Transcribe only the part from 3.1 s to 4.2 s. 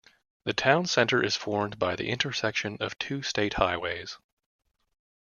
state highways.